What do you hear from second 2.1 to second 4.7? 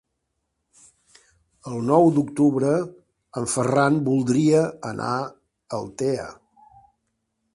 d'octubre en Ferran voldria